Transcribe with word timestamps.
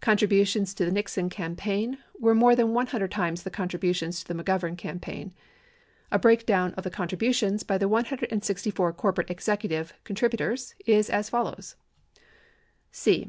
Contributions 0.00 0.72
to 0.74 0.84
the 0.84 0.92
Nixon 0.92 1.28
campaign 1.28 1.98
were 2.20 2.32
more 2.32 2.54
than 2.54 2.72
100 2.74 3.10
times 3.10 3.42
the 3.42 3.50
contributions 3.50 4.20
to 4.22 4.28
the 4.32 4.40
McGovern 4.44 4.78
campaign. 4.78 5.34
A 6.12 6.16
break 6.20 6.46
down 6.46 6.74
of 6.74 6.84
the 6.84 6.90
contributions 6.92 7.64
by 7.64 7.76
the 7.76 7.88
164 7.88 8.92
corporate 8.92 9.30
executive 9.30 9.92
contribu 10.04 10.38
tors 10.38 10.76
is 10.86 11.10
as 11.10 11.28
follows: 11.28 11.74
C. 12.92 13.22